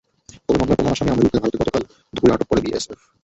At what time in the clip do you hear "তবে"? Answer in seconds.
0.39-0.57